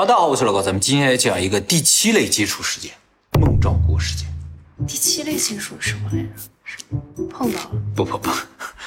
[0.00, 2.90] 好，大家好，我是老高，咱们今天来讲一个第七类接触事件——
[3.38, 4.26] 孟兆国事件。
[4.88, 6.28] 第七类接触是什么来着？
[6.64, 6.78] 是
[7.28, 7.70] 碰到了？
[7.94, 8.30] 不不不，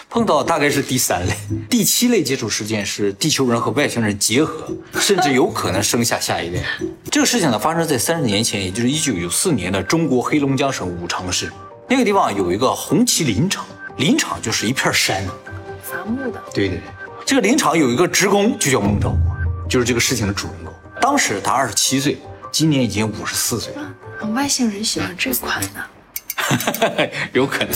[0.09, 1.35] 碰到大概是第三类。
[1.69, 4.67] 第七类接触事件是地球人和外星人结合，
[4.99, 6.63] 甚至有可能生下下一代。
[7.11, 11.53] 这个事情呢，发生在三十年前，也就是一九九四年的中国黑龙江省五常市。
[11.87, 13.63] 那个地方有一个红旗林场，
[13.97, 15.23] 林场就是一片山。
[15.83, 16.41] 伐木的。
[16.51, 16.81] 对对对，
[17.23, 20.62] 这个林场有一个职工，就叫孟兆国，就是这个事情的主人公。
[21.03, 22.17] 当时他二十七岁，
[22.49, 24.29] 今年已经五十四岁了。
[24.33, 27.75] 外星人喜欢这款的， 有可能。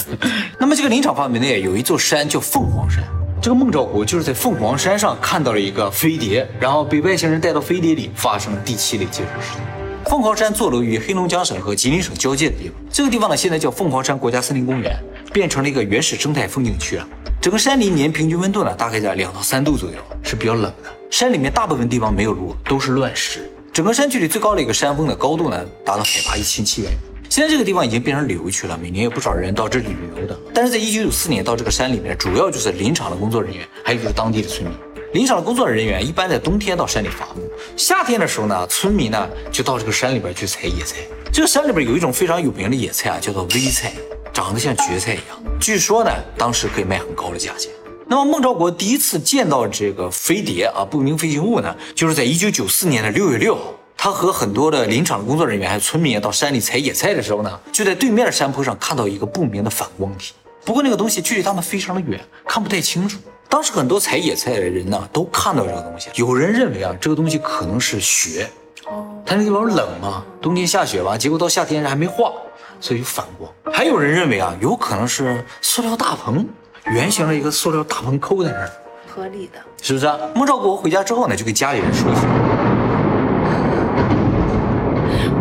[0.57, 3.03] 那么这个林场范围内有一座山叫凤凰山，
[3.41, 9.63] 这个孟兆国就是在凤凰山上看到了一个飞碟，然后被外星人带到飞碟里，发生了第七类接触事件。
[10.05, 14.97] 凤凰山坐落于黑龙江省和吉林省交界的地方，这个地方呢现在叫凤凰山国家森林公园，
[15.33, 17.05] 变成了一个原始生态风景区啊。
[17.41, 20.93] 整个山林年平均温度呢大概在两到三度左右，是比较冷的。
[21.09, 23.49] 山里面大部分地方没有路，都是乱石。
[23.71, 26.97] 整个山区里最高的一个山峰的高度呢，达到海拔一千七百米。
[27.29, 30.37] 现在这个地方已经变成旅游区了，每年有不少人到这里旅游的。
[30.53, 34.77] 但是在一九九四年到这个山里面，主要就是林场的工作人员，还有就是当地的村民。
[35.13, 37.41] 林场的工作人员一般在冬天到山里伐木，
[37.77, 40.97] 夏天的时候呢，村民呢就到这个山里边去采野菜。
[41.31, 43.93] 这个山里边有一种非常有名的野菜啊，叫做微菜，
[44.33, 45.41] 长得像蕨菜一样。
[45.59, 47.71] 据说呢，当时可以卖很高的价钱。
[48.09, 60.33] 那么孟兆国第一次见到这个飞碟啊，不明飞行物呢，就是在一九九四年的六月六号，他和很多的林场的工作人员还有村民到山里采野菜的时候呢，就在对面山坡上看到一个不明的反光体。
[60.63, 63.19] 不过那个东西距离他们非常的远，看不太清楚。
[63.49, 66.09] 当时很多采野菜的人呢，都看到这个东西。
[66.15, 68.49] 有人认为啊，这个东西可能是雪，
[68.85, 72.31] 哦，它那地方冷嘛，冬天下雪吧，结果到夏天还没化，
[72.79, 73.51] 所以反光。
[73.73, 76.47] 还有人认为啊，有可能是塑料大棚。
[76.93, 78.69] 圆形的一个塑料大棚扣在那儿，
[79.07, 80.07] 合理的，是不是？
[80.33, 82.09] 孟兆国回家之后呢，就给家里人说，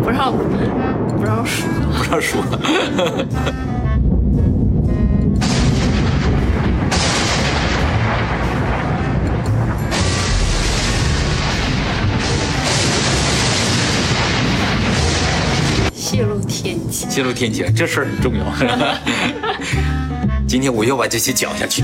[0.03, 0.33] 不让
[1.17, 1.65] 不让说，
[1.97, 2.43] 不让说。
[15.95, 18.43] 泄露天机，泄露天机，这事儿很重要。
[20.47, 21.83] 今天我要把这些讲下去。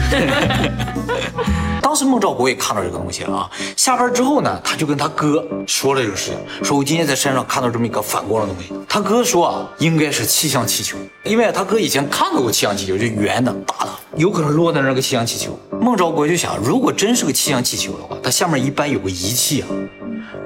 [1.81, 3.51] 当时孟兆国也看到这个东西了啊。
[3.75, 8.73] 下班之后呢，他就跟他哥说了这个事情，说我今天在山上看到这么一个反光的东西。
[8.87, 15.59] 他哥说啊，应该是气象气球，因为他哥以前看到过气象气球，就圆的、大的，有可能落在那个气象气球。
[15.81, 19.67] 孟兆国就想，如果真是个气象气球的话，它下面一般有个仪器啊，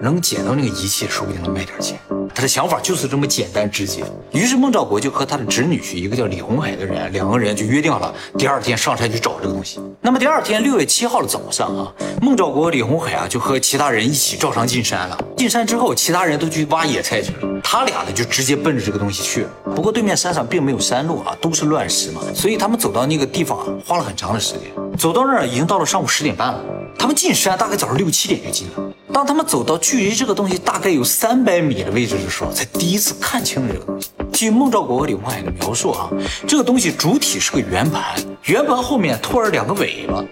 [0.02, 2.00] 能捡到那个仪器，说不定能卖点钱。
[2.38, 9.80] 他的想法就是这么简单直接，于是孟兆国就和他的侄女婿，一个叫李红海的人，两个人就约定了第二天上山去找这个东西。
[10.02, 15.18] 那么第二天六月七号的早上啊，孟兆国、李红海啊就和其他人一起照常进山了。
[15.36, 19.50] 进山之后，其他人都去挖野菜去了，他俩呢就直接奔着这个东西去了。
[19.76, 24.62] 不过对面山上并没有山路啊，都是乱石嘛，所以他们走到那个地方啊，花了很长的时间。
[24.96, 26.62] 走到那儿已经到了上午十点半了，
[27.00, 28.94] 他们进山大概早上六七点就进了。
[29.18, 34.12] 当他们走到距离这个东西大概有三百米的位置的时候，才第一次看清了这个东西。
[34.32, 36.08] 据孟兆国和李红海的描述啊，
[36.48, 38.04] 这个东西主体是个圆盘，
[38.44, 40.24] 圆盘后面拖着两个尾巴，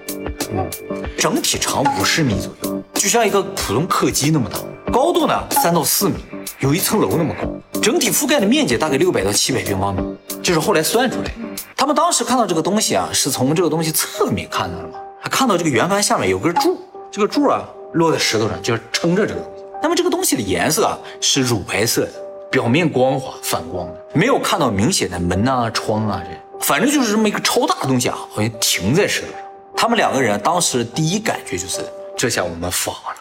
[0.53, 0.69] 嗯，
[1.17, 4.59] 整体长五十米左右，就像一个普通客机那么大，
[4.93, 6.17] 高度呢三到四米，
[6.59, 10.03] 有一层楼那么高，整体覆盖的面积大概六百到七百平方米，
[10.43, 11.31] 这是后来算出来的。
[11.75, 16.79] 他们当时看到这个东西啊，是从这个东西侧面看到的嘛，还看到这个圆盘下面有根柱，
[17.09, 17.63] 这个柱啊。
[17.95, 19.63] 落在石头上，就是撑着这个东西。
[19.81, 22.13] 那么这个东西的颜色啊是乳白色的，
[22.49, 29.41] 表面光滑反光的，没有看到明显的门啊、窗啊这，反正就是这么一个超大的东西啊，好像停在石头上。
[29.77, 31.81] 他们两个人当时第一感觉就是，
[32.17, 33.15] 这下我们发了，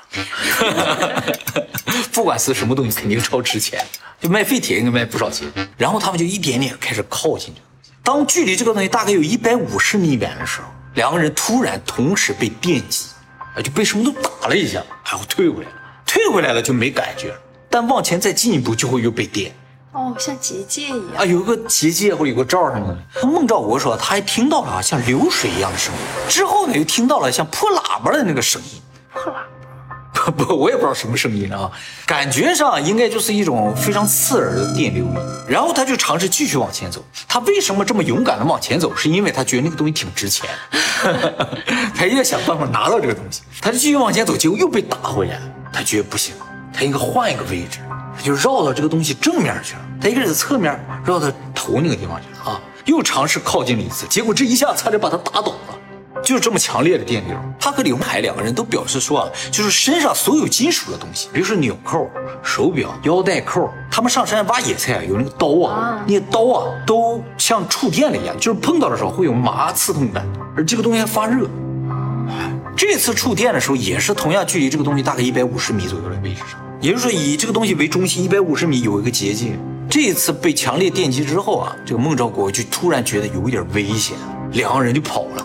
[2.12, 3.84] 不管是什么东西，肯定超值钱，
[4.20, 5.46] 就卖废铁应该卖不少钱。
[5.76, 7.90] 然后他们就一点点开始靠近这个东西。
[8.02, 13.06] 当距离这个东西大概有一百五十米远的时候，两个人突然同时被电击。
[13.54, 17.38] 啊，就被什么都打了一下，然后退回来了，退回来了就没感觉了，
[17.70, 19.54] 但往前再进一步就会又被电。
[19.92, 23.26] 哦，像结界一样啊，有个结界或者有个罩什么的。
[23.26, 28.82] 孟兆国说他还听到了像流水一样的声音，之后呢又听到了像破喇叭的那个声音。
[30.36, 31.70] 不，我也不知道什么声音啊，
[32.06, 35.14] 感觉上应该就是一种非常刺耳的电流音。
[35.46, 37.04] 然后他就尝试继续往前走。
[37.28, 38.94] 他为什么这么勇敢的往前走？
[38.96, 40.48] 是因为他觉得那个东西挺值钱，
[41.94, 43.42] 他要想办法拿到这个东西。
[43.60, 45.42] 他就继续往前走，结果又被打回来了。
[45.72, 46.34] 他觉得不行，
[46.72, 47.80] 他应该换一个位置，
[48.16, 49.80] 他就绕到这个东西正面去了。
[50.00, 55.78] 他一个人在侧面绕到头那个地方去了啊，又尝试靠近了一次，结果这一下差点把他打倒了。
[56.24, 57.36] 就是这么强烈的电流。
[57.60, 62.10] 他和李红海两个人都表示说啊，就是身上所有金属的东西，比如说纽扣、
[62.42, 70.26] 手表、腰带扣，他们上山挖野菜啊，有那个刀啊，那些刀啊都像触电了一样，就是碰到的时候会有麻刺痛感，
[70.56, 71.48] 而这个东西还发热。
[72.76, 79.56] 这次触电的时候，也是同样距离这个东西大概一百五十米左右的位置上，也就是说以这个东西为中心，一百五十米有一个结界。
[79.88, 84.16] 这一次被强烈电击之后啊，这个孟兆国就突然觉得有一点危险，
[84.52, 85.43] 两个人就跑了。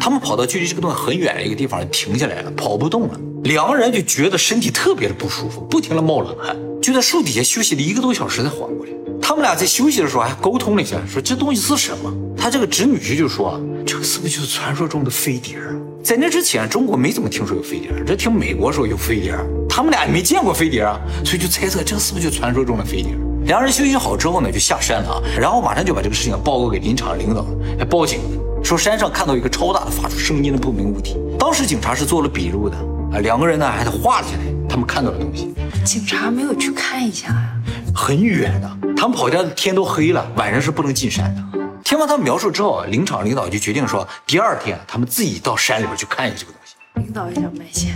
[0.00, 3.20] 他们跑到距离这个东西很远的一个地方，停下来了，跑不动了。
[3.44, 8.92] 两个人就觉得身体特别的不舒服，不停的冒冷汗，就在树底下休息了一个多小时才缓过来。
[9.20, 12.10] 他们俩在休息的时候还沟通了一下，说这东西是什么？
[12.34, 15.68] 他这个侄女婿就说，这个是不是就是传说中的飞碟啊？
[16.02, 19.34] 在那之前，中国没怎么听说有飞碟，这听美国说有飞碟，
[19.68, 23.12] 他们俩也没见过飞碟啊，所以就猜测这是不是就传说中的飞碟？
[23.44, 27.44] 两人休息好之后呢，就下山了啊，然后马上就把这个事情报告给林场领导，
[27.78, 28.39] 还报警了。
[28.62, 32.76] 说山上看到一个超大的发出声音的不明物体，当时警察是做了笔录的
[33.12, 35.52] 啊，两个人呢还得画了下来他们看到的东西。
[35.84, 37.50] 警察没有去看一下啊？
[37.94, 41.42] 很远的，他们跑家天都黑了，晚上是不能进山的。
[41.82, 46.59] 听完他们描述之后，林场领导就决定说，第二天他们自己到山里边去看一下这个东西。
[47.00, 47.94] 领导也想卖钱。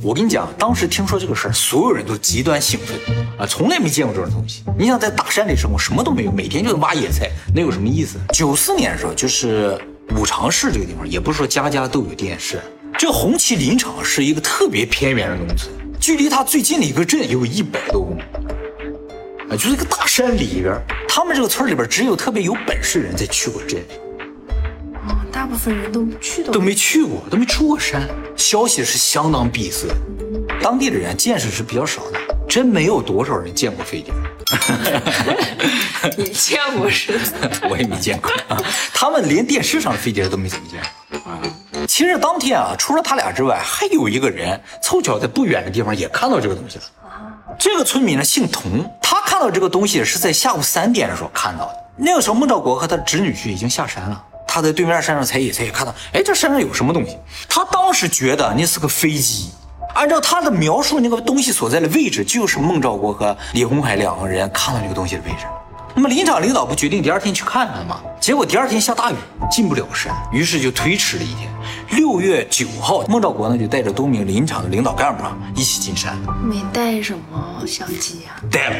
[0.00, 2.98] 我跟你讲，当时听说这个事儿，所有人都极端兴奋
[3.38, 4.64] 啊，从来没见过这种东西。
[4.78, 8.18] 你想在大山里生活，什么都没有，每天就是挖野菜，那有什么意思？
[8.32, 9.78] 九四年的时候，就是
[10.16, 12.60] 五常市这个地方，也不是说家家都有电视。
[12.98, 15.70] 这红旗林场是一个特别偏远的农村，
[16.00, 18.22] 距离它最近的一个镇有一百多公里，
[19.48, 20.74] 啊，就是一个大山里边。
[21.08, 23.80] 他们这个村里边只有特别有本事的人才去过镇。
[24.11, 24.11] 哦，
[25.32, 29.88] 大部分人都去都没去过，都没出过山，消息是相当闭塞。
[30.62, 32.18] 当地的人见识是比较少的，
[32.48, 34.12] 真没有多少人见过飞碟。
[36.16, 37.18] 你见过是？
[37.68, 38.30] 我也没见过，
[38.92, 41.32] 他们连电视上的飞碟都没怎么见过。
[41.32, 41.40] 啊，
[41.88, 46.84] 其实当天啊，除了他俩之外，还有一个人凑巧在不远的地方也看到这个东西了。
[47.58, 51.76] 这个村民呢姓童，他看到这个东西是在下午三点的时候看到的。
[51.96, 54.24] 那个时候，孟兆国和他的侄女婿已经下山了。
[54.54, 57.16] 他在对面山上采野菜，也看到，哎，这山上有什么东西？
[57.48, 59.50] 他当时觉得那是个飞机。
[59.94, 65.46] 按照他的描述，那个东西所在的位置就是孟兆国和李红海两个人看到那个东西的位置。
[65.94, 68.02] 那么林场领导不决定第二天去看看吗？
[68.20, 69.14] 结果第二天下大雨，
[69.50, 71.50] 进不了山，于是就推迟了一天。
[71.92, 76.14] 六月九号，孟兆国呢就带着多名林场的领导干部啊一起进山。
[76.44, 78.36] 没带什么相机啊？
[78.50, 78.76] 带了，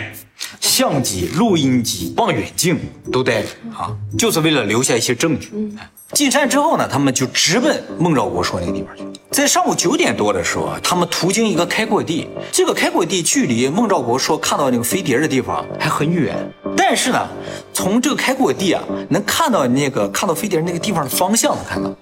[0.63, 2.79] 相机、录音机、望远镜
[3.11, 5.51] 都带着啊，就是为了留下一些证据。
[5.53, 5.77] 嗯。
[6.13, 9.03] 进山之后呢，他们就直奔孟兆国说那个地方去。
[9.31, 16.37] 在上午九点多的时候啊，他们途经一个开阔地，这个开阔地距离孟兆国说看到那个飞碟的地方还很远。
[16.77, 17.27] 但是呢，
[17.73, 21.93] 从这个开阔地啊，能看到那个看到飞碟那个地方的方向，能看到。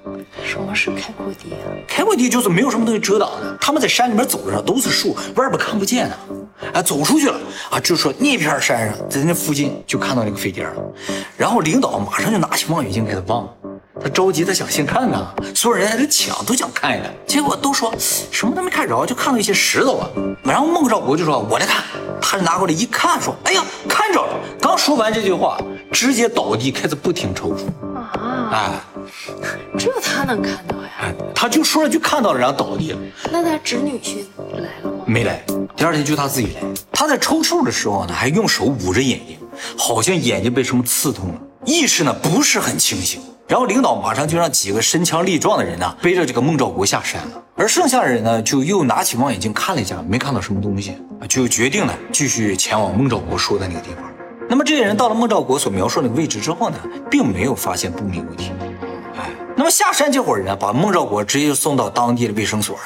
[0.44, 1.64] 什么是开阔地啊？
[1.88, 6.14] 开阔地就是没有什么东西遮挡的，他们在山里面走着，都是树，外边看不见的。
[6.14, 6.20] 啊，
[6.84, 7.38] 走出去了
[7.70, 10.74] 啊，就说那片山上，在那附近就看到那个飞碟了。
[11.36, 13.48] 然后领导马上就拿起望远镜开始望。
[14.02, 15.22] 他着急，他想先看看，
[15.54, 20.08] 所有人在这抢，都想看一看，结果都说什么都没看着，就看到一些石头啊。
[20.42, 21.82] 然后孟兆国就说：“我来看。”
[22.22, 25.58] 他拿过来一看，说：“哎呀，看着了！”刚说完这句话，
[25.92, 27.66] 直接倒地，开始不停抽搐。
[27.94, 28.50] 啊！
[28.52, 28.80] 哎，
[29.78, 30.90] 这他能看到呀？
[31.02, 32.98] 哎，他就说了句看到了，然后倒地了。
[33.30, 34.24] 那他侄女婿
[34.54, 35.04] 来了吗？
[35.06, 35.44] 没来。
[35.80, 36.60] 第二天就他自己来。
[36.92, 39.38] 他在抽搐的时候呢，还用手捂着眼睛，
[39.78, 43.18] 好像眼睛被什么刺痛了，意识呢不是很清醒。
[43.48, 54.04] 然后领导马上就让几个身强力壮的人呢背着这个孟兆国下山了，而剩下的人呢就又拿起望远镜看了一下，没看到什么东西，就决定呢继续前往孟兆国说的那个地方。
[54.50, 56.76] 那么这些人到了孟兆国所描述那个位置之后呢，
[57.10, 58.52] 并没有发现不明物体。
[59.16, 62.82] 哎，那么下山这伙人呢，把孟兆国直接就送到当地的卫生所了。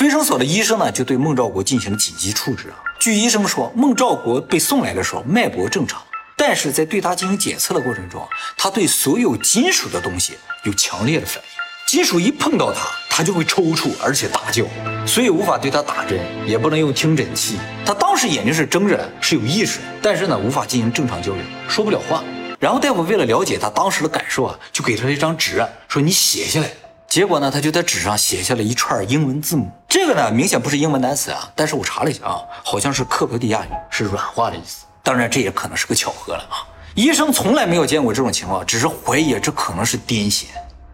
[0.00, 2.78] 卫生所的医生呢，就对孟兆国进行了紧急处置啊。
[3.00, 6.00] 据医生说，孟兆国被送来的时候脉搏正常。
[6.36, 8.24] 但是在对他进行检测的过程中，
[8.56, 11.50] 他对所有金属的东西有强烈的反应，
[11.88, 14.64] 金属一碰到他，他就会抽搐，而且大叫，
[15.04, 17.58] 所以无法对他打针，也不能用听诊器。
[17.84, 22.22] 他当时眼睛是睁着，是有意识，但是呢，无法进行正常交流，说不了话。
[22.60, 26.70] 然后大夫为了了解他当时的感受啊，就给他一张纸，说你写下来。
[27.08, 34.84] 结果呢，他就在纸上写下了一串英文字母，这个呢，明显不是英文单词啊，但是我查了一下啊，好像是克罗地亚语，是软化的意思。
[35.02, 36.60] 当然，这也可能是个巧合了啊！
[36.94, 40.44] 医生从来没有见过这种情况，只是怀疑这可能是癫痫。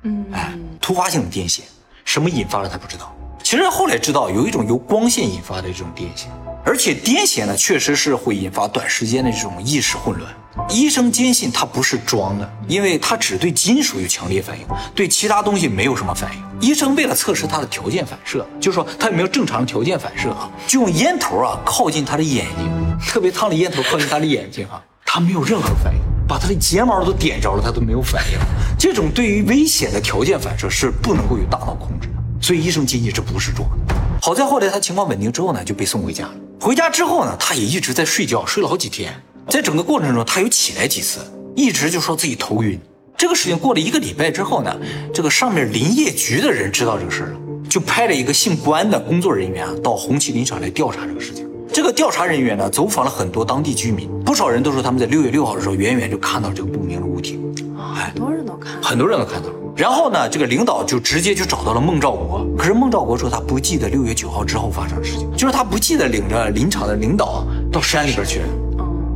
[0.02, 1.62] 嗯，哎，突发性的癫痫，
[2.04, 3.12] 什么引发了他不知道。
[3.42, 6.26] 其实后来知道有一种由光线引发的这种癫痫，
[6.64, 10.32] 而且癫痫呢，确实是会引发短时间的这种意识混乱。
[10.68, 16.42] 医生坚信他不是装的，因为他只对金属有强烈反应，对其他东西没有什么反应。
[16.60, 28.38] 医生为了测试他的条件反射，就说他有没有正常的条件反射啊，就用烟头啊靠近他的眼睛，特别烫的烟头靠近他的眼睛啊，他没有任何反应，把他的睫毛都点着了，他都没有反应。
[28.78, 33.94] 这种对于危险的条件反射是不能够有大脑控制的，所以医生坚信这不是装的。
[34.22, 36.34] 好在后来他情况稳定之后呢，就被送回家了。
[36.60, 39.12] 回家之后呢，他也一直在睡觉，睡了好几天。
[39.48, 41.20] 在整个过程中，他有起来几次，
[41.54, 42.78] 一直就说自己头晕。
[43.16, 44.74] 这个事情过了一个礼拜之后呢，
[45.12, 51.48] 这个上面林业局的人知道这个事儿了，就派了一个姓关的工作人员啊到红旗林场来调查这个事情。
[51.72, 57.40] 这个调查人员呢，走访了很多当地居民，不少人都说他们在六月六号的时候，远远就看到这个不明的物体。
[57.76, 59.54] 很多人都看，很多人都看到了。
[59.76, 62.46] 然后呢，这个领导就直接就找到了孟兆国。
[62.56, 68.46] 可是孟兆国说他不记得六月九号之后发生的事情，就是他不记得领着林场的领导到山里边去了，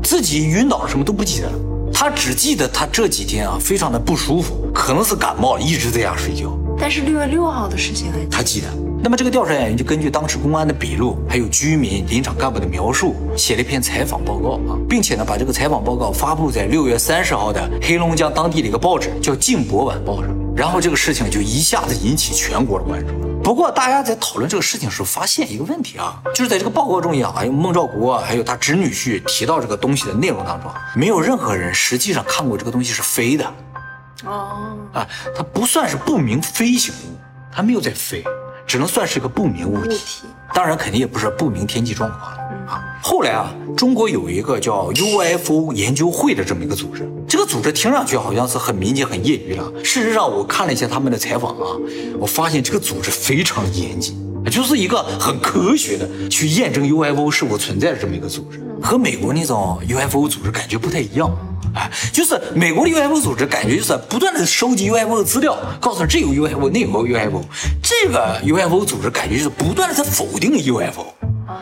[0.09, 1.53] 自己晕倒了什么都不记得了。
[1.93, 6.51] 他只记得他这几天啊非常的不舒服，可能是感冒了，一直在家睡觉。
[6.81, 8.69] 但是六月六号的事情还他记得。
[9.03, 20.35] 那么这个调查人员就根据当时公安的笔录，还有居民、林场干部的描述，写了一篇采访报告啊，并且呢把这个采访报告发布在六月三十号的黑龙江当地的一个报纸叫《镜博晚报》上。
[20.57, 23.28] 然后这个事情就一下子引起全国的关注。
[23.49, 33.55] 不过大家在讨论这个事情时候，发现一个问题啊，就是在这个报告中呀，还有孟兆国还有他侄女婿提到这个东西的内容当中，没有任何人实际上看过这个东西是飞的。
[34.27, 37.19] 哦，啊，它不算是不明飞行物，
[37.51, 38.23] 它没有在飞。
[38.67, 42.38] 只能算是一个不明物体，当然肯定也不是不明天气状况。
[43.01, 51.77] 后来啊，中国有一个叫 UFO 研究会的这么一个组织，这个组织听上去好像是很民间、很业余的，事实上我看了一下他们的采访啊，
[52.19, 54.17] 我发现这个组织非常严谨，
[54.51, 61.31] 就是一个很科学的去验证 UFO 是否存在的这么一个组织，和美国那种 UFO 组织感觉不太一样。
[61.75, 67.43] 哎，就是美国的 UFO 组织，感觉就是不断的收集 UFO 的资料，告诉这有 UFO，那有 UFO。
[67.83, 71.05] 这个 UFO 组织感觉就是不断的在否定 UFO，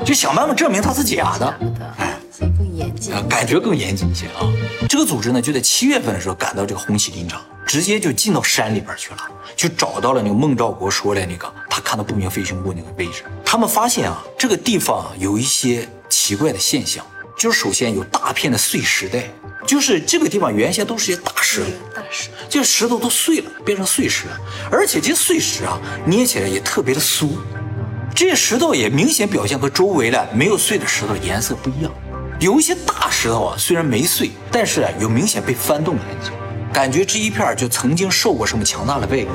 [0.05, 1.55] 就想办法证明它是假的。
[1.99, 4.47] 哎，更严谨，感觉更严谨一些啊。
[4.89, 9.19] 这个组织呢，就在七月份的时候赶到这个红旗林场，直接就进到山里边去了，
[9.57, 13.25] 就找到了那个孟兆国说的那个他看到不明飞行物那个位置。
[13.45, 17.05] 他们发现啊，这个地方有一些奇怪的现象，
[17.39, 19.29] 就是首先有大片的碎石带。
[19.67, 24.39] 就是这个地方原先都是些大石头，大石，这石头都碎了，变成碎石了。
[24.71, 27.31] 而且这碎石啊，捏起来也特别的酥。
[28.15, 31.93] 这些石头也明显表现和周围的没有碎的石头颜色不一样。
[32.41, 36.31] 有一些大石头啊，虽然没碎，但是啊有明显被翻动的痕迹，
[36.73, 39.29] 感觉这一片就曾经受过什么强大的外力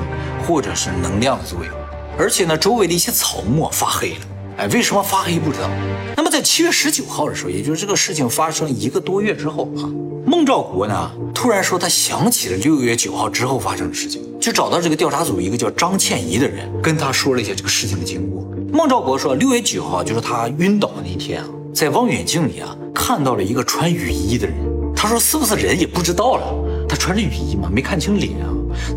[0.47, 1.73] 或者是能量的作用。
[2.17, 4.19] 而且呢，周围的一些草木发黑了。
[4.57, 5.69] 哎，为什么发黑不知道？
[6.15, 9.89] 那么在七月十九号的时候，也就是这个事情发生一个多月之后啊，
[10.25, 18.47] 孟兆国呢突然说他想起了六月九号之后发生的事情，就找到这个调查组一个叫张倩怡的人，跟他说了一下这个事情的经过。
[18.73, 24.55] 孟兆国说，六月九号就是他晕倒的那天啊，在望远镜里啊看到了一个穿雨衣的人。
[24.95, 26.45] 他说是不是人也不知道了，
[26.87, 28.47] 他穿着雨衣嘛，没看清脸啊。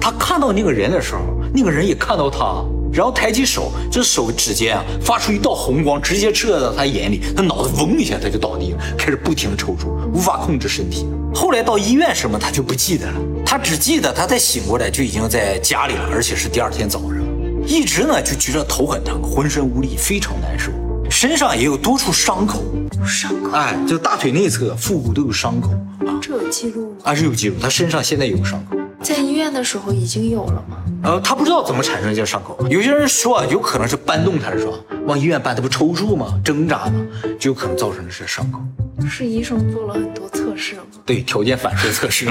[0.01, 2.65] 他看到那个人的时候，那个人也看到他。
[2.93, 11.05] 然后抬起手，这手指尖啊发出一道红光，直接射到他眼里，他脑子嗡一下，他就倒地了，开始不停的抽搐，无法控制身体。
[11.35, 17.24] 后来到医院什么他就不记得了，他只记得他再醒过来就已经在家里了，而且是第二天早上，
[17.67, 20.71] 一直呢就觉得头很疼，浑身无力，非常难受，
[21.11, 22.63] 身上也有多处伤口，
[23.07, 25.71] 伤口，哎，就大腿内侧、腹部都有伤口
[26.07, 26.97] 啊，这有记录吗？
[27.05, 28.77] 啊，是有记录，他身上现在有伤口。
[29.03, 30.77] 在医院的时候已经有了吗？
[31.03, 32.59] 呃，他不知道怎么产生这些伤口。
[32.71, 34.79] 有些人说啊有可能是搬动他，的时候？
[35.07, 36.41] 往医院搬，他不抽搐吗？
[36.43, 37.07] 挣扎吗？
[37.39, 38.61] 就有可能造成的是伤口。
[39.09, 40.83] 是医生做了很多测试吗？
[41.05, 42.27] 对，条件反射测试。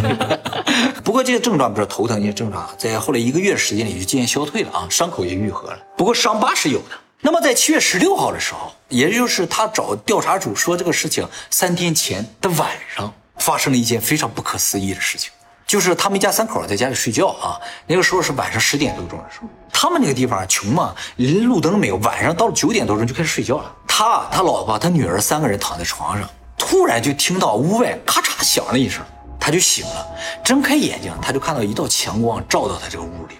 [1.03, 5.79] 不过这些症状，比如头疼这些症状，在后来一个月时间里就渐渐消退了啊，伤口也愈合了。
[5.97, 6.95] 不过伤疤是有的。
[7.21, 15.31] 那么在七月十六号的时候，也就是他找调查组说这个事情三天前的晚上，发生了一件非常不可思议的事情。
[15.65, 19.47] 就是他们一家三口在家里睡觉啊，那个时候是晚上十点多钟的时候。
[19.71, 21.95] 他们那个地方穷嘛，连路灯没有。
[21.97, 23.73] 晚上到了九点多钟就开始睡觉了。
[23.87, 26.29] 他、他老婆、他女儿三个人躺在床上，
[26.73, 29.03] 突然就听到屋外咔嚓响了一声，
[29.39, 30.07] 他就醒了，
[30.43, 33.35] 睁开眼睛，他就看到一道强光照到他这个屋里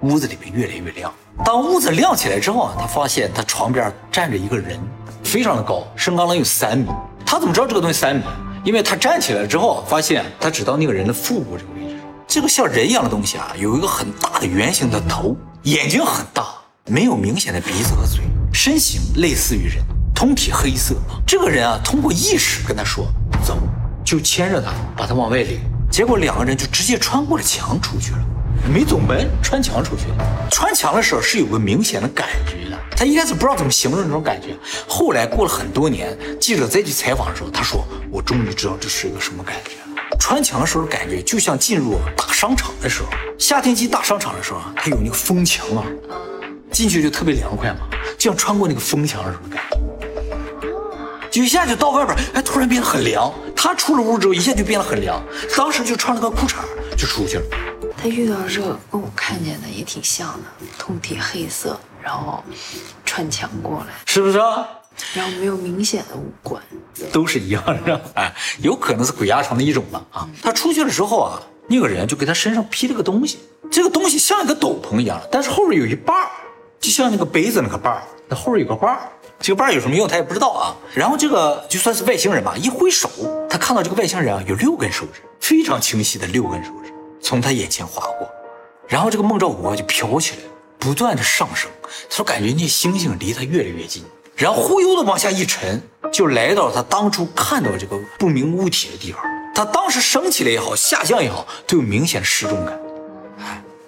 [0.00, 1.14] 边，屋子里面越来越亮。
[1.44, 4.80] 当屋子亮起来之后啊，他发现他床边站着一个人，
[5.22, 6.88] 非常的高，身高能有三米。
[7.24, 8.24] 他怎么知道这个东西三米？
[8.64, 12.00] 因为他站起来之后，发现他只到那个人的腹部这个位置。
[12.26, 16.48] 这个像人一样的东西啊，有一个很大的圆形的头，眼睛很大，
[16.86, 19.76] 没有明显的鼻子和嘴，身形类似于人，
[20.22, 20.94] 通体黑色。
[21.26, 23.08] 这个人啊，通过意识跟他说
[23.44, 23.58] ：“走。”
[24.06, 25.58] 就牵着他，把他往外领。
[25.90, 28.18] 结果两个人就直接穿过了墙出去了，
[28.72, 30.48] 没走门，穿墙出去了。
[30.48, 34.56] 穿墙的时候是有个明显的感觉的，他一开始不知道怎么形容那种感觉。
[34.86, 40.16] 后来过了很多年，记者再去采访的时候，他说：“我终于知道这是一个什么感觉了。
[40.20, 43.08] 穿墙的时候感觉就像进入大商场的时候，
[43.40, 45.82] 夏天进大商场的时候啊，它有那个风墙啊，
[46.70, 47.80] 进去就特别凉快嘛，
[48.16, 49.78] 就像穿过那个风墙的时候感觉。”
[51.32, 53.32] 就一下就到外边，哎，突然变得很凉。
[53.56, 55.18] 他出了屋之后，一下就变得很凉。
[55.56, 56.56] 当时就穿了个裤衩
[56.94, 57.44] 就出去了。
[57.96, 62.44] 他遇到这个跟我看见的也挺像的，通体黑色，然后
[63.06, 64.68] 穿墙过来，是不是啊？
[65.14, 66.62] 然后没有明显的五官，
[67.10, 67.98] 都是一样的。
[68.14, 70.04] 哎，有可能是鬼压床的一种吧。
[70.10, 73.38] 啊，他出去了之后啊，那个人就给他身上披了个东西，
[73.70, 76.12] 这个东西像一个斗篷一样，但是后面有一把
[76.78, 79.08] 就像那个杯子那个把儿，那后面有个把儿。
[79.42, 80.76] 这个瓣有什么用，他也不知道啊。
[80.94, 83.10] 然后这个就算是外星人吧，一挥手，
[83.50, 88.30] 他看到这个外星人啊，有六根手指，非常清晰的六根手指从他眼前划过。
[88.86, 90.38] 然后这个孟兆国就飘起来，
[90.78, 91.68] 不断的上升。
[91.82, 94.04] 他说感觉那星星离他越来越近，
[94.36, 95.82] 然后忽悠的往下一沉，
[96.12, 99.20] 就来到了他当初看到这个不明物体的地方。
[99.54, 102.78] 他当时升起来也好，下降也好，都有明显的失重感。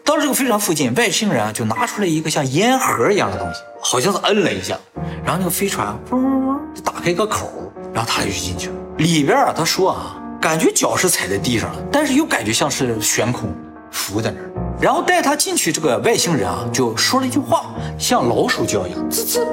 [0.04, 4.78] 到了这个飞船附近，外星人啊就拿出来一个像烟盒一样的东西，好像是摁了一下，
[5.22, 7.50] 然后那个飞船嗡嗡嗡就打开一个口，
[7.92, 8.74] 然后他就进去了。
[8.96, 13.52] 里边啊，他说啊，感觉脚是踩在地上了，但是又感觉像是悬空
[13.90, 14.50] 浮在那儿。
[14.80, 19.46] 然后带他进去，这个外星人啊就说了一句话，像老鼠叫一样，滋滋，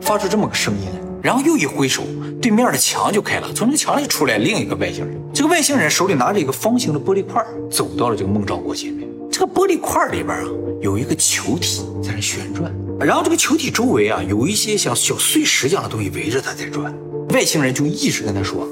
[0.00, 1.00] 发出这么个声音来。
[1.20, 2.02] 然后又一挥手，
[2.40, 5.20] 对面的墙就开了，从那墙里出来另一个外星人。
[5.34, 9.08] 这个外星人手里拿着一个方形的玻璃块，走到了这个孟兆国前面。
[9.36, 10.44] 这个玻璃块里边啊，
[10.80, 16.94] 有一个球体在那旋转，然后这个球体周围啊，有一些像小碎石一样的东西围着它在转。
[17.30, 18.68] 外星人就一直跟他说，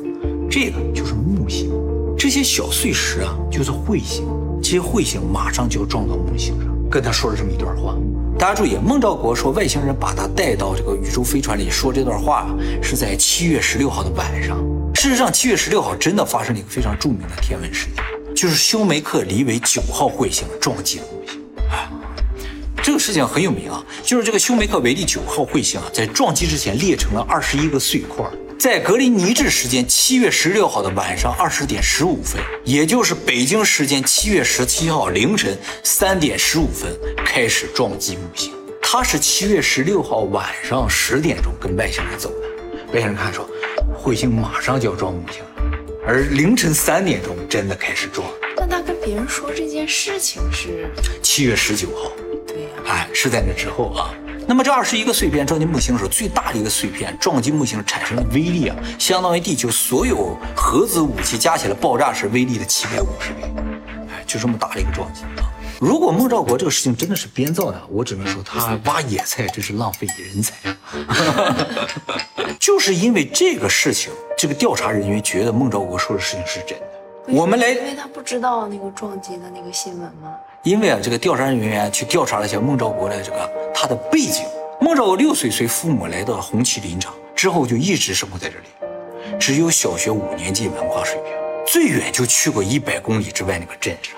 [0.49, 1.69] 这个就是木星，
[2.16, 4.25] 这些小碎石啊就是彗星，
[4.62, 6.69] 这些彗星马上就要撞到木星上。
[6.88, 7.97] 跟他说了这么一段话。
[8.38, 12.47] 大家注意，孟兆国说外星人把他带到这个宇宙飞船里说这段话
[12.81, 14.57] 是在七月十六号的晚上。
[14.95, 21.40] 事实上，七月十六号真的发生了一个非常著名的天文事件，就是休梅克离维九号彗星撞击了木星。
[21.71, 21.90] 啊，
[22.82, 28.25] 这个事情很有名啊，就是这个休梅克维利九号彗星啊，在撞击之前裂成了二十一个碎块。
[28.58, 38.52] 在格林尼治时间七月十六号的晚上二十点十五分，也就是北京时间七月十七号凌晨三点十五分开始撞击木星。
[38.80, 43.49] 他是七月十六号晚上十点钟跟外星人走的，外星人看说
[44.00, 45.49] 彗星马上就要撞木星了，
[46.04, 48.26] 而凌晨三点钟真的开始撞。
[48.56, 50.91] 但他跟别人说这件事情是
[51.23, 52.10] 七月十九号，
[52.47, 54.12] 对呀、哎，是在那之后啊。
[54.47, 65.50] 那么这二十一个碎片撞击木星的时候，最大的一个碎片撞击木星产生的威力啊，相当于地球所有核子武器加起来爆炸时威力的七百五十倍，哎，就这么大的一个撞击啊！
[65.80, 70.54] 如果孟兆国这个事情真的是编造的，我只能说他挖野菜真是浪费人才。
[72.61, 76.85] 就是因为这个事情，这个调查人员觉得孟兆国说的事情是真的。
[77.28, 80.32] 我们来因为他不知道那个撞击的那个新闻吗？
[80.63, 84.45] 因为啊，这个调查人员去调查了一下孟兆国的这个他的背景。
[84.80, 91.31] 孟兆国六岁随父母来到了红旗林场，之后就一直生活在这里，只有小学五年级文化水平，
[91.67, 94.15] 最远就去过一百公里之外那个镇上，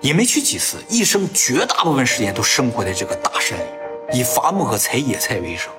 [0.00, 3.62] 也没去几次，一生绝大部分时间都生活在这个大山里
[4.08, 5.70] 边，以伐木和采野菜为生。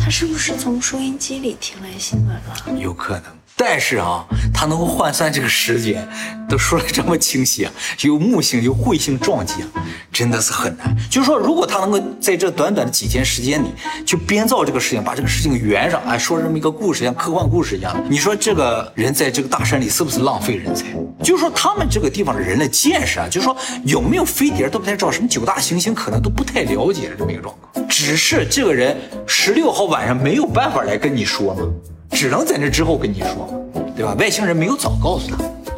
[0.00, 2.80] 他是不是从收音机里听来新闻了？
[2.80, 3.24] 有可能，
[3.58, 6.06] 但是啊，他能够换算这个时间，
[6.46, 7.72] 都说的这么清晰啊，
[8.04, 9.68] 有木星有彗星撞击啊，
[10.12, 10.94] 真的是很难。
[11.10, 13.68] 就是说，如果他能够在这短短的几天时间里
[14.04, 20.84] 就编造这个事情，把这个事情圆上，哎，说这么一个故事，像科幻故事一样，你说这个人在这个大山里是不是浪费人才？
[21.22, 27.88] 就是说，他们这个地方的人的见识啊，就是说有没有飞碟都不太知道，什么九大行星可能都不太了解这么一个状况。
[27.88, 28.94] 只是这个人
[29.26, 31.62] 十六号晚上没有办法来跟你说嘛，
[32.10, 33.48] 只能在那之后跟你说，
[33.94, 34.14] 对吧？
[34.18, 35.36] 外星人没有早告诉他，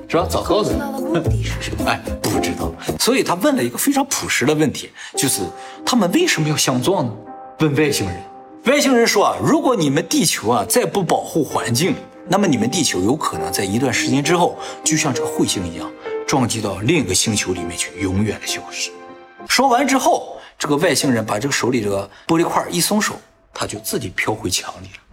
[0.09, 0.27] 是吧？
[0.29, 1.85] 早告诉他他的目的是什么？
[1.91, 5.43] 哎，不知道，所以他问了一个非常朴实的问题，就是
[5.85, 7.13] 他们为什么要相撞呢？
[7.61, 8.17] 问外星人，
[8.67, 11.95] 外星人说啊，如果你们地球啊再不保护环境，
[12.29, 15.91] 那么你们地球有可能在一段时间之后，就像这个彗星一样，
[16.27, 18.91] 撞击到另一个星球里面去，永远的消失。
[19.49, 23.15] 说完之后，这个外星人把这个手里这个玻璃块一松手，
[23.53, 25.08] 他就自己飘回墙里了。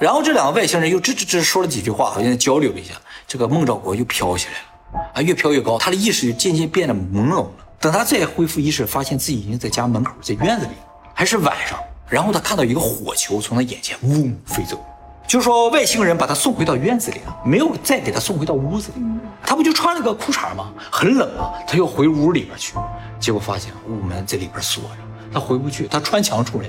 [0.00, 2.94] 然后这两个外星人又吱吱吱说了几句话，好像交流了一下。
[3.26, 7.50] 这个孟兆国又飘起来了，啊，越飘越高，他的意识就渐渐变得朦胧了。
[7.78, 10.72] 等他再恢复意识，发现自己已经在家门口，在院子里，
[11.14, 11.78] 还是晚上。
[12.08, 14.82] 然后他看到一个火球从他眼前嗡飞走，
[15.28, 19.02] 就是说外星人把他送回到院子里了，没有再给他送回到屋子里。
[19.44, 20.72] 他不就穿了个裤衩吗？
[20.90, 22.74] 很冷啊，他要回屋里边去，
[23.20, 24.96] 结果发现屋门在里边锁着，
[25.32, 26.66] 他回不去，他穿墙出来，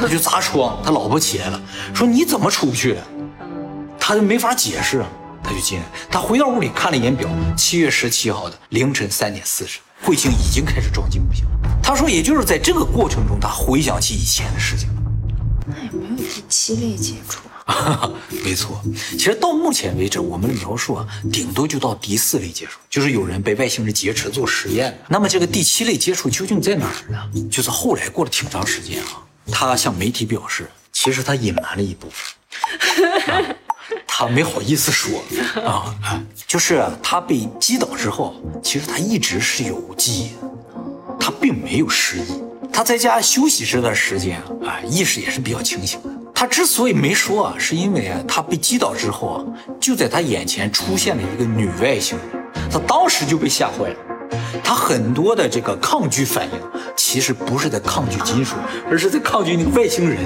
[0.00, 0.80] 他就砸窗。
[0.84, 1.60] 他老婆起来了，
[1.94, 3.02] 说你怎么出不去的？
[3.98, 5.04] 他就没法解释，
[5.42, 5.84] 他就进来。
[6.10, 11.44] 他回到屋里看了一眼表，七月十七号的凌晨三点四十，彗星已经开始撞击木星。
[11.82, 15.02] 他说，也就是在这个过程中，他回想起以前的事情了。
[15.66, 17.40] 那有没有第七类接触？
[18.44, 18.82] 没错，
[19.12, 24.98] 其实到目前为止，我们的描述啊，顶多就到第四类接触，就是有人被外星人劫持做实验。
[25.08, 27.48] 那么这个第七类接触究竟在哪儿呢？
[27.48, 33.42] 就是后来过了挺长时间啊，他向媒体表示，其实他隐瞒了一部分，啊、
[34.06, 35.22] 他没好意思说。
[35.64, 35.96] 啊，
[36.46, 40.30] 就是他被击倒之后，其实他一直是有记忆，
[41.18, 46.08] 他并没有失忆，他在家休息这段时间啊，意识也是比较清醒的。
[46.34, 49.44] 他之所以没说啊，是因为，他被击倒之后啊，
[49.80, 53.96] 就在他眼前出现了一个女外星人，他当时就被吓坏了。
[54.62, 56.52] 他很多的这个抗拒反应，
[56.96, 58.56] 其实不是在抗拒金属，
[58.90, 60.18] 而是在抗拒那个外星人。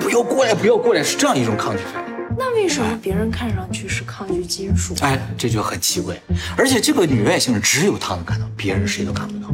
[0.00, 2.14] 不要过来，不要过来，是这样一种抗拒反应。
[2.38, 4.94] 那为什么别人看上去是抗拒金属？
[5.00, 6.14] 哎，这就很奇怪。
[6.56, 9.48] 而且这个女外星人只有他能看到，别人谁都看不到。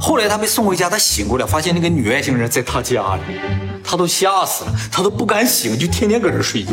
[0.00, 3.22] 后来他被送回家，他醒过来，发现那个女外星人在他家里，
[3.84, 6.72] 他都吓死了，他都不敢醒，就天天搁这睡觉。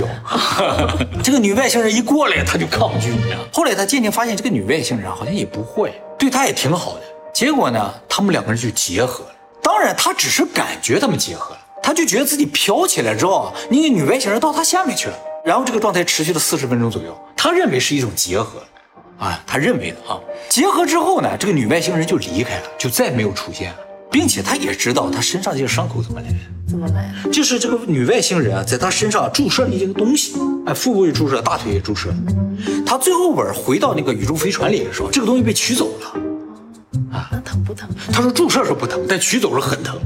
[1.21, 3.35] 这个女外星人一过来，他就抗拒你。
[3.53, 5.91] 后来他渐渐发现，这个女外星人好像也不坏，
[6.21, 7.01] 对他也挺好的。
[7.33, 9.31] 结果呢，他们两个人就结合了。
[9.63, 15.17] 当然，他只是感觉他们结合了，他就觉得自己飘起来之后啊，那个女外星人到他下面去了。
[15.43, 18.61] 然后这个状态持续了四十分钟左右，他认为是一种结合。
[19.17, 23.77] 啊，他认为的啊，结合之后呢，这个女外星人就离开了，就再没有出现了，
[24.11, 26.35] 并且他也知道他身上这个伤口怎么来的，
[26.67, 27.31] 怎么来的？
[27.31, 30.33] 就是这个女外星人啊，在他身上注射了一个东西，
[30.65, 32.13] 哎，腹部也注射，大腿也注射。
[32.85, 37.17] 他最后边回到那个宇宙飞船里的时候，这个东西被取走了。
[37.17, 37.89] 啊，那疼不疼？
[38.11, 39.97] 他说注射是不疼，但取走是很疼。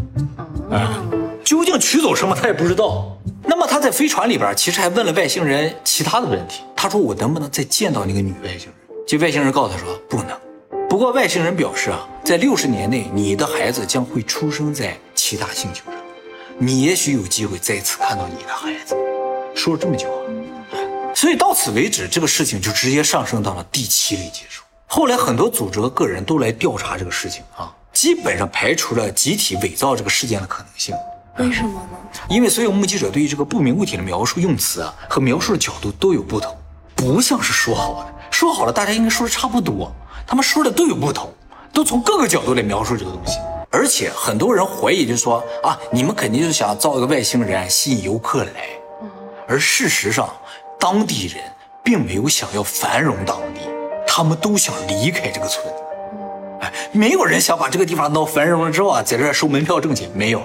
[0.69, 1.03] 啊，
[1.43, 3.17] 究竟取走什么他也不知道。
[3.43, 8.75] 那么他在飞船里边其实还问了外星人其他的问题，他说我能不能再见到那个女外星人？
[9.07, 10.29] 这外星人告诉他说不能，
[10.89, 15.95] 不过外星人表示啊，在六十年内，你的孩子将会出生在其他星球上，
[16.57, 18.95] 你也许有机会再次看到你的孩子。
[19.53, 20.77] 说了这么久啊，
[21.13, 24.63] 所以到此为止，这个事情就直接上升到了第七类接触。
[24.85, 30.95] 后来很多组织和个人都来调查这个事情啊，基本上排除了集体伪造这个事件的可能性。
[31.39, 32.09] 为什么呢？
[32.29, 36.55] 因为所有目击者对于这个不明物体的描述用词啊和描述的角度都有不同，
[36.95, 38.15] 不像是说好的。
[38.31, 39.93] 说好了，大家应该说的差不多，
[40.27, 41.31] 他们说的都有不同，
[41.71, 43.37] 都从各个角度来描述这个东西。
[43.69, 48.51] 而且很多人怀疑，就说啊，你们肯定就是想造一个外星人吸引游客来。
[49.47, 50.29] 而事实上，
[50.79, 51.43] 当地人
[51.83, 53.61] 并没有想要繁荣当地，
[54.07, 55.73] 他们都想离开这个村子。
[56.61, 60.41] 哎，没有人想把这个地方闹繁荣了之后啊，在这收门票挣钱，没有，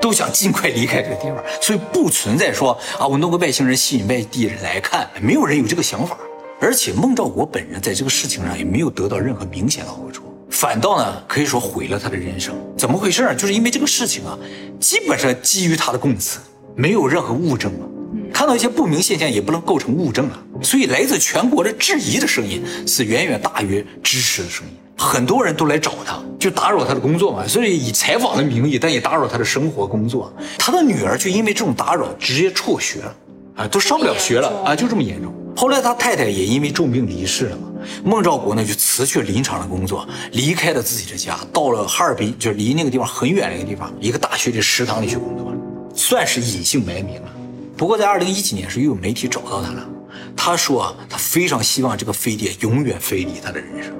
[0.00, 1.36] 都想尽快离开这个地方。
[1.60, 6.16] 所以不存在说啊，我弄个外星人吸引外地人来看，没有人有这个想法。
[6.58, 12.54] 而且孟兆国本人在这个事情上也没有得到任何明显的好处，反倒呢可以说毁了他的人生。
[12.76, 13.34] 怎么回事？
[13.36, 14.38] 就是因为这个事情啊，
[14.80, 16.40] 基本上基于他的供词，
[16.74, 17.84] 没有任何物证啊。
[18.32, 20.42] 看到一些不明现象也不能构成物证啊。
[20.62, 24.72] 所以来自全国的质疑的声音是远远大于支持的声音。
[24.96, 27.46] 很多人都来找他，就打扰他的工作嘛。
[27.46, 30.34] 所以以采访的名义，但也打扰他的生活工作。
[30.58, 33.16] 他的女儿就因为这种打扰直接辍学了，
[33.56, 35.34] 啊，都上不了学了啊，就这么严重。
[35.56, 37.68] 后来他太太也因为重病离世了嘛，
[38.04, 45.56] 孟兆国呢就辞去了临场的工作，离开了自己的家，到了哈尔滨，就是离那个地方很远的一个地方，一个大学的食堂里去工作了，
[45.94, 47.32] 算是隐姓埋名了。
[47.74, 49.82] 不过在二零一几年时，又有媒体找到他了，
[50.36, 53.94] 他说啊，他非常希望这个飞碟永远飞离他的人生。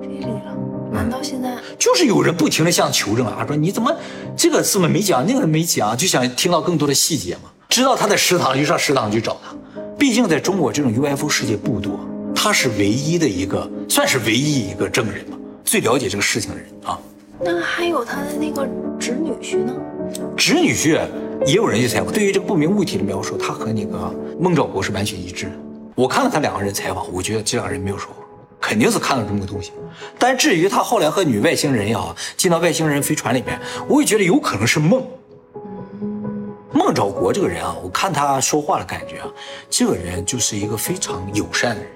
[0.00, 0.56] 飞离了？
[0.90, 3.94] 难道现在就是有人不停的向求证啊，说你怎么
[4.34, 7.50] 这个怎么没讲，那个没讲，就想听到更多的细节嘛？
[7.68, 9.54] 知道他在食堂，就上食堂去找他。
[10.02, 12.00] 毕竟在中国这种 UFO 世界不多，
[12.34, 16.98] 他是唯一的一个，算是唯一一个证人吧，最了解这个事情的人啊。
[17.38, 19.72] 那还有他的那个侄女婿呢？
[20.36, 21.00] 侄女婿
[21.46, 25.52] 也有人去采访，对于这个不明物体的描述，他和那个孟兆国是完全一致的。
[25.94, 28.26] 我看了他两个人采访，我觉得这两个人没有说谎，
[28.60, 29.70] 肯定是看到这么个东西。
[30.18, 35.00] 但至于他后来和女外星人呀进到外星人飞船里面，我也觉得有可能是梦。
[36.74, 39.28] 孟兆国这个人啊，我看他说话的感觉啊，
[39.68, 41.90] 这个人就是一个非常友善的人，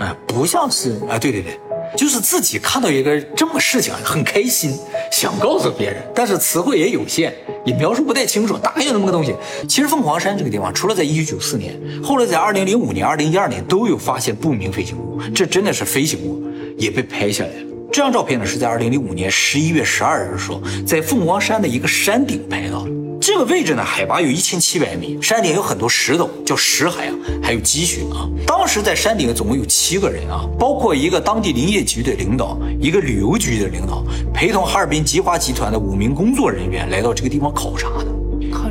[0.00, 1.58] 哎，不像是啊，对对对，
[1.96, 4.78] 就是自己看到一个这么事情很开心，
[5.10, 9.34] 想告诉别人，但是词汇也有限，也描述不太清楚，大概有那么个东西。
[9.66, 16.42] 其实凤凰山这个地方，除了在一九九四年，后来在二零零五年、二零一二年都有发现不明飞行物，这真的是飞行物，
[16.76, 17.66] 也被拍下来了。
[17.90, 22.97] 这张照片呢，是在二零零五年十一月十二日的时候，在凤凰山的一个山顶拍到的。
[23.28, 28.24] 这个位置呢，海拔有一千七百米，山顶有很多石头，叫石海啊，还有积雪啊。
[28.46, 38.06] 当时在山顶总共有七个人啊，包括一个当地林业局的领导，一个旅游局的领导，陪同哈尔滨吉华集团的五名工作人员来到这个地方考察的，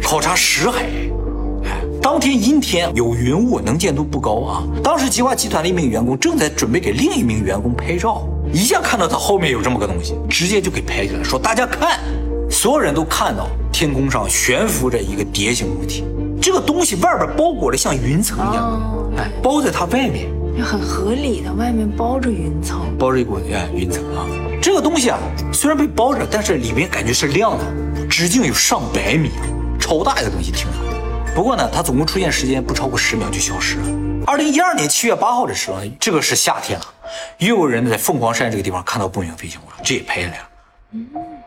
[0.01, 0.85] 考察石海。
[1.65, 4.63] 哎，当天阴天，有云雾，能见度不高啊。
[4.83, 11.99] 当时吉华集团的一名员工正在准备给另一名员工拍照，一下看到他后面有这么个东西，直接就给拍下来，说大家看。
[12.57, 16.03] 所有人都看到天空上悬浮着一个蝶形物体，
[16.41, 20.27] 这个东西外边包裹的像云层一样，哎，包在它外面，
[20.65, 24.25] 很合理的，外面包着云层，包着一股哎云层啊。
[24.59, 25.19] 这个东西啊，
[25.53, 27.63] 虽然被包着，但是里面感觉是亮的，
[28.09, 29.29] 直径有上百米，
[29.79, 31.35] 超大一个东西，听着。
[31.35, 33.85] 不过呢，它总共出现时间不超过十秒就消失了。
[34.25, 36.85] 二零一二年七月八号的时候，这个是夏天了，
[37.37, 40.43] 又有人在凤凰山这个地方看到不明飞行物了，这也拍下来了，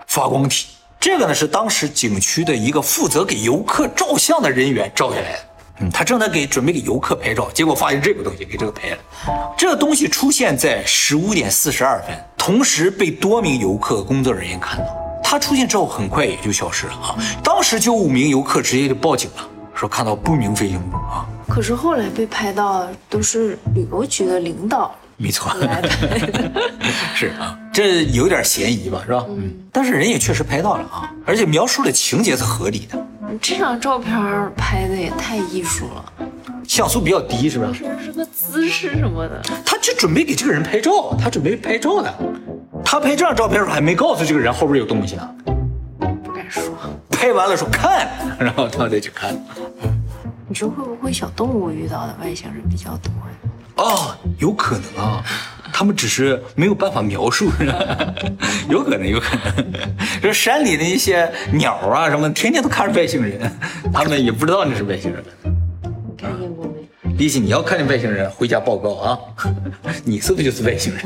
[0.06, 0.68] 发光体。
[1.00, 5.38] 这个呢是当时景区的一个负责给游客照相的人员照下来的。
[5.80, 8.98] 嗯，他正在给准备给游客拍照，结果发现这个东西给这个拍了。
[9.56, 14.84] 这个东西出现在十五点四十二分，同时被多名游客工作人员看到。
[15.24, 17.16] 它出现之后很快也就消失了啊。
[17.42, 21.24] 当时就五名游客直接就报警了，说看到不明飞行物啊。
[21.48, 24.94] 可是后来被拍到都是旅游局的领导。
[25.22, 25.52] 没错，
[27.14, 29.26] 是啊，这有点嫌疑吧，是吧？
[29.28, 33.06] 嗯，但是人也确实拍到了啊，而且描述的情节是合理的。
[33.38, 34.16] 这张照片
[34.56, 36.12] 拍的也太艺术了，
[36.66, 37.70] 像素比较低，是吧？
[37.70, 39.42] 是是个姿势什么的。
[39.66, 42.12] 他就准备给这个人拍照，他准备拍照的。
[42.82, 45.34] 他拍这张照片的时候还没告诉这个人后边有东西呢，
[46.24, 46.62] 不敢说。
[47.10, 49.38] 拍完了说看，然后他再去看。
[50.48, 53.12] 你说会不会小动物遇到的外星人比较多？
[53.80, 55.24] 哦，有可能啊，
[55.72, 57.50] 他们只是没有办法描述，
[58.68, 59.72] 有可能，有可能。
[60.20, 63.50] 这山里的一些鸟啊什么，天天都看着外星人，
[63.90, 65.24] 他们也不知道那是外星人。
[66.18, 67.14] 看见过没？
[67.16, 69.18] 李喜，你要看见外星人，回家报告啊！
[70.04, 71.02] 你是不是就是外星人？